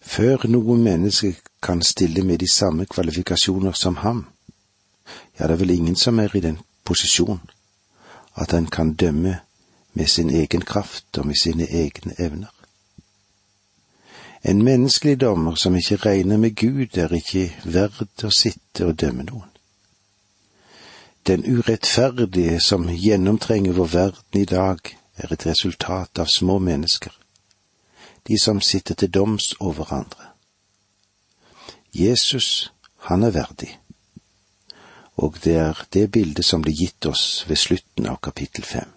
Før 0.00 0.46
noe 0.48 0.78
menneske 0.78 1.34
kan 1.62 1.82
stille 1.82 2.22
med 2.24 2.38
de 2.38 2.48
samme 2.48 2.86
kvalifikasjoner 2.86 3.76
som 3.76 4.00
ham, 4.00 4.24
ja, 5.38 5.46
det 5.46 5.52
er 5.52 5.60
vel 5.60 5.76
ingen 5.76 5.96
som 5.96 6.18
er 6.18 6.32
i 6.36 6.40
den 6.40 6.60
posisjon 6.84 7.42
at 8.36 8.52
han 8.56 8.66
kan 8.66 8.94
dømme 8.94 9.40
med 9.92 10.08
sin 10.08 10.30
egen 10.30 10.64
kraft 10.64 11.18
og 11.18 11.26
med 11.26 11.36
sine 11.42 11.68
egne 11.68 12.14
evner. 12.18 12.55
En 14.46 14.62
menneskelig 14.62 15.20
dommer 15.20 15.54
som 15.58 15.74
ikke 15.74 15.96
regner 15.96 16.38
med 16.38 16.54
Gud, 16.54 16.96
er 16.96 17.12
ikke 17.12 17.48
verd 17.64 18.24
å 18.24 18.30
sitte 18.30 18.86
og 18.86 18.98
dømme 19.00 19.26
noen. 19.26 19.50
Den 21.26 21.42
urettferdige 21.42 22.60
som 22.62 22.86
gjennomtrenger 22.86 23.74
vår 23.74 23.92
verden 23.92 24.40
i 24.40 24.46
dag, 24.46 24.78
er 25.16 25.32
et 25.32 25.46
resultat 25.46 26.20
av 26.22 26.28
små 26.30 26.58
mennesker 26.62 27.10
de 28.26 28.38
som 28.38 28.60
sitter 28.60 28.94
til 28.94 29.10
doms 29.10 29.54
over 29.60 29.92
andre. 29.92 30.24
Jesus, 31.94 32.72
han 32.98 33.22
er 33.22 33.30
verdig, 33.30 33.78
og 35.16 35.38
det 35.44 35.56
er 35.56 35.86
det 35.92 36.10
bildet 36.12 36.44
som 36.44 36.62
blir 36.62 36.74
gitt 36.74 37.06
oss 37.06 37.44
ved 37.48 37.56
slutten 37.56 38.06
av 38.10 38.18
kapittel 38.22 38.64
fem. 38.64 38.95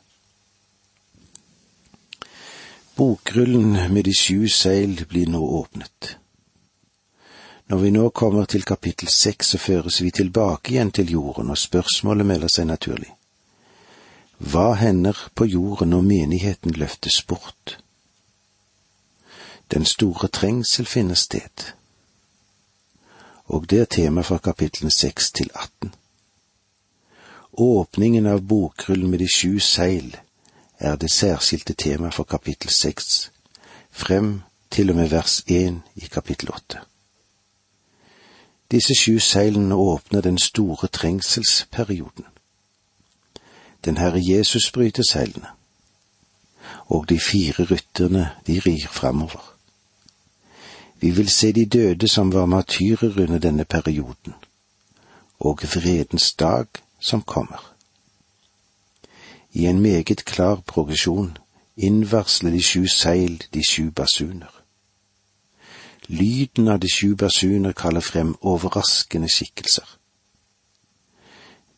Bokrullen 2.99 3.93
med 3.93 4.05
de 4.05 4.13
sju 4.13 4.49
seil 4.51 5.05
blir 5.09 5.27
nå 5.31 5.39
åpnet. 5.39 6.17
Når 7.71 7.77
vi 7.77 7.91
nå 7.95 8.09
kommer 8.09 8.45
til 8.45 8.65
kapittel 8.67 9.07
seks, 9.07 9.53
så 9.53 9.57
føres 9.57 10.01
vi 10.01 10.11
tilbake 10.11 10.73
igjen 10.73 10.91
til 10.91 11.13
jorden, 11.15 11.47
og 11.47 11.57
spørsmålet 11.57 12.27
melder 12.27 12.51
seg 12.51 12.67
naturlig. 12.67 13.13
Hva 14.51 14.73
hender 14.81 15.15
på 15.31 15.47
jorden 15.47 15.93
når 15.95 16.05
menigheten 16.11 16.75
løftes 16.75 17.21
bort? 17.23 17.77
Den 19.71 19.87
store 19.87 20.27
trengsel 20.27 20.85
finner 20.85 21.15
sted. 21.15 21.69
Og 23.47 23.69
det 23.71 23.85
er 23.85 23.93
tema 24.01 24.27
fra 24.27 24.43
kapitlene 24.43 24.91
seks 24.91 25.31
til 25.39 25.55
atten. 25.55 25.95
Åpningen 27.55 28.27
av 28.27 28.43
bokrullen 28.43 29.07
med 29.07 29.23
de 29.23 29.31
sju 29.39 29.55
seil 29.63 30.17
er 30.79 30.95
det 30.95 31.11
særskilte 31.11 31.73
tema 31.73 32.09
for 32.09 32.23
kapittel 32.23 32.69
seks, 32.69 33.31
frem 33.91 34.41
til 34.71 34.89
og 34.89 34.95
med 34.95 35.09
vers 35.09 35.43
én 35.51 35.73
i 35.95 36.07
kapittel 36.11 36.49
åtte. 36.53 36.79
Disse 38.71 38.95
sju 38.95 39.19
seilene 39.19 39.75
åpner 39.75 40.21
den 40.21 40.37
store 40.37 40.87
trengselsperioden. 40.87 42.25
Den 43.85 43.97
Herre 43.97 44.21
Jesus 44.21 44.71
bryter 44.71 45.03
seilene, 45.09 45.47
og 46.85 47.09
de 47.09 47.19
fire 47.19 47.63
rytterne 47.63 48.29
de 48.47 48.59
rir 48.59 48.87
framover. 48.87 49.55
Vi 50.99 51.11
vil 51.11 51.29
se 51.29 51.51
de 51.51 51.65
døde 51.65 52.07
som 52.07 52.33
var 52.33 52.45
matyrer 52.45 53.21
under 53.23 53.39
denne 53.39 53.65
perioden, 53.65 54.33
og 55.39 55.59
vredens 55.63 56.33
dag 56.33 56.65
som 56.99 57.21
kommer. 57.21 57.73
I 59.59 59.65
en 59.65 59.81
meget 59.81 60.25
klar 60.25 60.55
progresjon 60.55 61.37
innvarsler 61.77 62.51
de 62.51 62.61
sju 62.63 62.87
seil 62.87 63.43
de 63.53 63.63
sju 63.69 63.89
basuner. 63.91 64.53
Lyden 66.07 66.67
av 66.67 66.79
de 66.79 66.87
sju 66.87 67.15
basuner 67.15 67.73
kaller 67.73 68.01
frem 68.01 68.35
overraskende 68.41 69.27
skikkelser. 69.27 69.97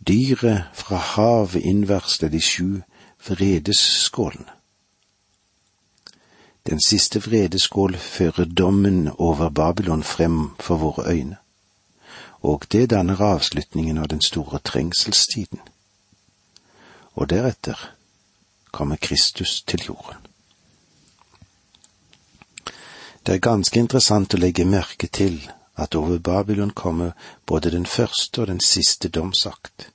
Dyret 0.07 0.69
fra 0.73 1.01
havet 1.15 1.65
innvarsler 1.65 2.29
de 2.29 2.41
sju 2.41 2.81
vredesskålene. 3.27 4.53
Den 6.69 6.79
siste 6.85 7.19
vredeskål 7.19 7.97
fører 7.97 8.45
dommen 8.45 9.09
over 9.17 9.49
Babylon 9.49 10.03
frem 10.03 10.49
for 10.59 10.77
våre 10.77 11.09
øyne, 11.09 11.37
og 12.41 12.65
det 12.71 12.89
danner 12.89 13.21
avslutningen 13.21 13.97
av 13.97 14.07
den 14.07 14.21
store 14.21 14.59
trengselstiden. 14.59 15.59
Og 17.15 17.29
deretter 17.29 17.93
kommer 18.71 18.95
Kristus 18.95 19.61
til 19.61 19.83
jorden. 19.87 20.27
Det 23.25 23.35
er 23.35 23.39
ganske 23.39 23.79
interessant 23.79 24.33
å 24.33 24.37
legge 24.41 24.65
merke 24.65 25.07
til 25.07 25.51
at 25.75 25.95
over 25.95 26.17
Babylon 26.17 26.71
kommer 26.71 27.11
både 27.45 27.71
den 27.71 27.85
første 27.85 28.41
og 28.41 28.47
den 28.47 28.59
siste 28.59 29.09
domsakt. 29.09 29.89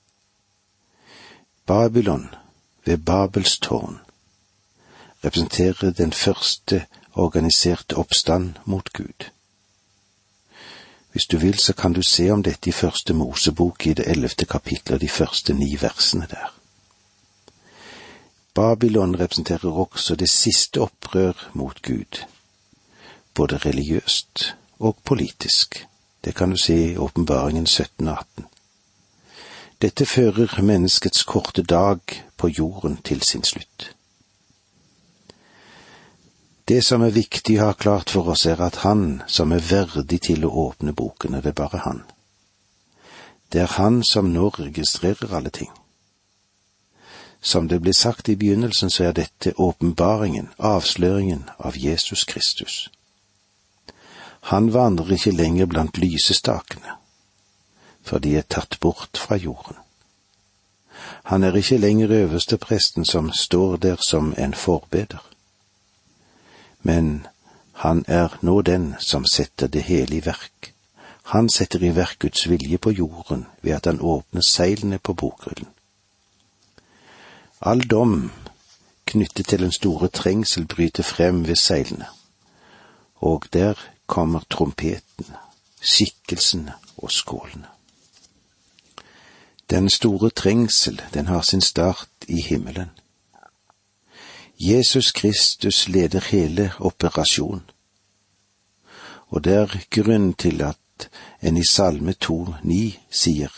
Babylon 1.66 2.28
ved 2.84 2.98
Babels 2.98 3.58
tårn 3.58 3.98
representerer 5.24 5.90
den 5.90 6.12
første 6.12 6.86
organiserte 7.12 7.96
oppstand 7.96 8.54
mot 8.64 8.92
Gud. 8.92 9.30
Hvis 11.12 11.26
du 11.26 11.38
vil, 11.38 11.58
så 11.58 11.72
kan 11.72 11.92
du 11.92 12.02
se 12.02 12.30
om 12.30 12.42
dette 12.42 12.68
i 12.68 12.72
første 12.72 13.14
Mosebok 13.14 13.86
i 13.86 13.92
det 13.92 14.06
ellevte 14.06 14.44
kapittel 14.44 14.94
og 14.94 15.00
de 15.00 15.08
første 15.08 15.54
ni 15.54 15.76
versene 15.80 16.26
der. 16.30 16.52
Babylon 18.56 19.20
representerer 19.20 19.78
også 19.78 20.14
det 20.16 20.30
siste 20.32 20.80
opprør 20.80 21.50
mot 21.52 21.82
Gud, 21.82 22.22
både 23.34 23.56
religiøst 23.56 24.54
og 24.78 24.96
politisk. 25.04 25.86
Det 26.24 26.34
kan 26.34 26.50
du 26.50 26.56
se 26.56 26.76
i 26.92 26.96
Åpenbaringen 26.96 27.66
17 27.66 28.08
og 28.08 28.18
18. 28.18 28.46
Dette 29.82 30.06
fører 30.06 30.62
menneskets 30.62 31.24
korte 31.24 31.62
dag 31.62 32.00
på 32.36 32.48
jorden 32.48 32.96
til 32.96 33.22
sin 33.22 33.44
slutt. 33.44 33.92
Det 36.68 36.84
som 36.84 37.02
er 37.02 37.12
viktig 37.12 37.60
å 37.60 37.66
ha 37.68 37.72
klart 37.72 38.10
for 38.10 38.32
oss, 38.32 38.46
er 38.46 38.62
at 38.64 38.80
Han 38.88 39.22
som 39.28 39.52
er 39.52 39.68
verdig 39.70 40.22
til 40.32 40.48
å 40.48 40.54
åpne 40.70 40.96
boken, 40.96 41.36
det 41.36 41.52
er 41.52 41.60
bare 41.60 41.84
Han. 41.84 42.06
Det 43.52 43.60
er 43.60 43.76
Han 43.76 44.00
som 44.04 44.32
nå 44.32 44.48
registrerer 44.48 45.36
alle 45.36 45.50
ting. 45.50 45.70
Som 47.46 47.68
det 47.70 47.78
ble 47.82 47.92
sagt 47.94 48.28
i 48.28 48.34
begynnelsen, 48.34 48.90
så 48.90 49.04
er 49.04 49.12
dette 49.14 49.52
åpenbaringen, 49.62 50.48
avsløringen 50.58 51.44
av 51.58 51.78
Jesus 51.78 52.24
Kristus. 52.26 52.88
Han 54.50 54.72
vandrer 54.74 55.14
ikke 55.14 55.34
lenger 55.36 55.70
blant 55.70 55.98
lysestakene, 55.98 56.98
for 58.02 58.18
de 58.18 58.34
er 58.38 58.48
tatt 58.50 58.80
bort 58.80 59.18
fra 59.18 59.38
jorden. 59.38 59.78
Han 61.30 61.44
er 61.44 61.54
ikke 61.54 61.78
lenger 61.78 62.18
øverste 62.24 62.58
presten 62.58 63.04
som 63.04 63.30
står 63.32 63.76
der 63.76 64.02
som 64.08 64.34
en 64.38 64.54
forbeder 64.54 65.22
men 66.86 67.26
han 67.72 68.04
er 68.08 68.38
nå 68.40 68.60
den 68.62 68.94
som 68.98 69.24
setter 69.26 69.66
det 69.66 69.82
hele 69.82 70.16
i 70.16 70.24
verk. 70.24 70.72
Han 71.34 71.48
setter 71.50 71.82
i 71.82 71.90
verk 71.96 72.20
Guds 72.22 72.46
vilje 72.48 72.78
på 72.78 72.92
jorden 72.94 73.46
ved 73.62 73.72
at 73.72 73.88
han 73.90 74.00
åpner 74.00 74.44
seilene 74.48 74.98
på 74.98 75.14
bokrullen. 75.14 75.68
All 77.60 77.80
dom 77.80 78.30
knyttet 79.06 79.46
til 79.48 79.58
den 79.58 79.72
store 79.72 80.08
trengsel 80.08 80.66
bryter 80.66 81.02
frem 81.02 81.46
ved 81.48 81.56
seilene, 81.56 82.06
og 83.14 83.44
der 83.52 83.74
kommer 84.06 84.40
trompetene, 84.50 85.36
skikkelsene 85.80 86.74
og 86.96 87.10
skålene. 87.10 87.66
Den 89.70 89.90
store 89.90 90.30
trengsel, 90.30 91.02
den 91.14 91.26
har 91.26 91.42
sin 91.42 91.60
start 91.60 92.08
i 92.28 92.40
himmelen. 92.40 92.90
Jesus 94.58 95.12
Kristus 95.12 95.88
leder 95.88 96.20
hele 96.20 96.72
operasjonen. 96.78 97.70
Og 99.28 99.44
det 99.44 99.52
er 99.52 99.78
grunn 99.90 100.34
til 100.34 100.62
at 100.62 101.08
en 101.42 101.56
i 101.56 101.64
Salme 101.70 102.14
2,9 102.24 102.98
sier, 103.10 103.50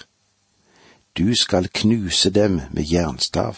Du 1.19 1.35
skal 1.35 1.69
knuse 1.69 2.31
dem 2.31 2.61
med 2.71 2.85
jernstav. 2.93 3.55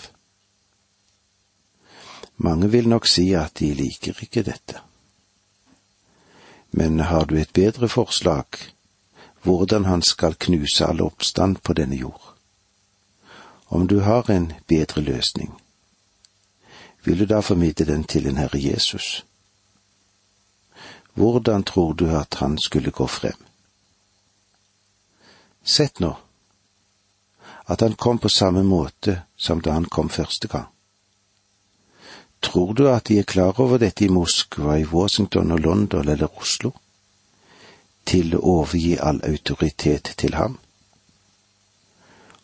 Mange 2.43 2.71
vil 2.71 2.89
nok 2.89 3.07
si 3.07 3.33
at 3.37 3.59
de 3.59 3.75
liker 3.75 4.17
ikke 4.23 4.43
dette. 4.43 4.81
Men 6.73 7.01
har 7.01 7.25
du 7.25 7.37
et 7.37 7.53
bedre 7.53 7.89
forslag, 7.89 8.47
hvordan 9.43 9.85
han 9.85 10.03
skal 10.03 10.39
knuse 10.41 10.87
all 10.87 11.03
oppstand 11.05 11.61
på 11.61 11.77
denne 11.77 11.97
jord? 12.01 12.33
Om 13.69 13.87
du 13.87 14.01
har 14.01 14.31
en 14.31 14.53
bedre 14.67 15.03
løsning, 15.03 15.53
vil 17.05 17.19
du 17.19 17.27
da 17.27 17.41
formidle 17.41 17.87
den 17.87 18.05
til 18.05 18.27
en 18.27 18.37
Herre 18.37 18.63
Jesus? 18.63 19.27
Hvordan 21.15 21.63
tror 21.63 21.93
du 21.93 22.09
at 22.09 22.35
han 22.41 22.59
skulle 22.59 22.91
gå 22.91 23.07
frem? 23.07 23.45
Sett 25.63 26.01
nå 26.01 26.17
at 27.71 27.81
han 27.81 27.95
kom 27.95 28.19
på 28.19 28.29
samme 28.29 28.63
måte 28.63 29.23
som 29.37 29.61
da 29.61 29.77
han 29.77 29.85
kom 29.85 30.09
første 30.09 30.49
gang. 30.49 30.80
Tror 32.41 32.75
du 32.75 32.89
at 32.89 33.05
de 33.05 33.19
er 33.19 33.23
klar 33.23 33.61
over 33.61 33.79
dette 33.79 34.05
i 34.05 34.09
Moskva, 34.09 34.79
i 34.79 34.85
Washington 34.85 35.53
og 35.53 35.61
London 35.61 36.09
eller 36.09 36.41
Oslo? 36.41 36.73
Til 38.05 38.35
å 38.35 38.41
overgi 38.41 38.97
all 38.99 39.21
autoritet 39.29 40.15
til 40.17 40.35
ham? 40.35 40.57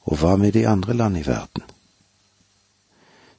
Og 0.06 0.20
hva 0.20 0.36
med 0.36 0.52
de 0.52 0.66
andre 0.68 0.94
land 0.94 1.18
i 1.18 1.24
verden? 1.26 1.64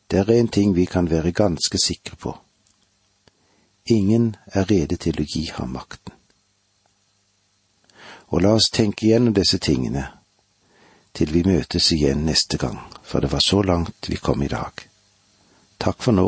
Det 0.07 0.19
er 0.19 0.31
en 0.33 0.47
ting 0.47 0.73
vi 0.75 0.85
kan 0.85 1.09
være 1.09 1.31
ganske 1.31 1.77
sikre 1.77 2.15
på. 2.15 2.33
Ingen 3.85 4.35
er 4.47 4.67
rede 4.71 4.97
til 4.97 5.21
å 5.21 5.27
gi 5.27 5.45
ham 5.53 5.71
makten. 5.75 6.13
Og 8.27 8.41
la 8.41 8.55
oss 8.57 8.71
tenke 8.73 9.05
igjennom 9.05 9.35
disse 9.35 9.59
tingene 9.59 10.09
til 11.15 11.31
vi 11.31 11.45
møtes 11.47 11.91
igjen 11.95 12.25
neste 12.27 12.57
gang, 12.57 12.81
for 13.03 13.23
det 13.23 13.31
var 13.31 13.41
så 13.41 13.61
langt 13.61 14.09
vi 14.09 14.19
kom 14.19 14.43
i 14.43 14.51
dag. 14.51 14.83
Takk 15.79 16.03
for 16.03 16.11
nå 16.11 16.27